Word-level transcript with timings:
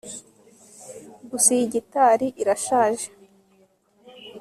gusa 1.29 1.47
iyi 1.55 1.65
gitari 1.73 2.27
irashaje 2.41 3.07